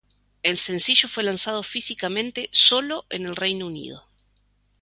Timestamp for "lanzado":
1.23-1.61